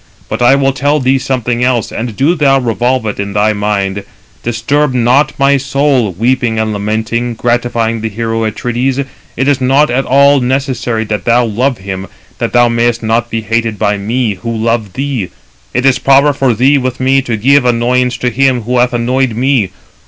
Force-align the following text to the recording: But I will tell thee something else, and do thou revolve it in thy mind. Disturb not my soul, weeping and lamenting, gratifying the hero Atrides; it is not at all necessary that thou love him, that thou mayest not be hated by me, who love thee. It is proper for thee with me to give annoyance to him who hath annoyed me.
But 0.29 0.41
I 0.41 0.55
will 0.55 0.73
tell 0.73 0.99
thee 0.99 1.19
something 1.19 1.63
else, 1.63 1.91
and 1.91 2.17
do 2.17 2.33
thou 2.33 2.57
revolve 2.59 3.05
it 3.05 3.19
in 3.19 3.33
thy 3.33 3.53
mind. 3.53 4.03
Disturb 4.41 4.95
not 4.95 5.37
my 5.37 5.57
soul, 5.57 6.11
weeping 6.11 6.57
and 6.57 6.73
lamenting, 6.73 7.35
gratifying 7.35 8.01
the 8.01 8.09
hero 8.09 8.41
Atrides; 8.43 8.97
it 9.37 9.47
is 9.47 9.61
not 9.61 9.91
at 9.91 10.03
all 10.03 10.39
necessary 10.39 11.03
that 11.03 11.25
thou 11.25 11.45
love 11.45 11.77
him, 11.77 12.07
that 12.39 12.51
thou 12.51 12.67
mayest 12.67 13.03
not 13.03 13.29
be 13.29 13.41
hated 13.41 13.77
by 13.77 13.97
me, 13.99 14.33
who 14.33 14.49
love 14.51 14.93
thee. 14.93 15.29
It 15.71 15.85
is 15.85 15.99
proper 15.99 16.33
for 16.33 16.55
thee 16.55 16.79
with 16.79 16.99
me 16.99 17.21
to 17.21 17.37
give 17.37 17.63
annoyance 17.63 18.17
to 18.17 18.31
him 18.31 18.63
who 18.63 18.79
hath 18.79 18.93
annoyed 18.93 19.35
me. 19.35 19.69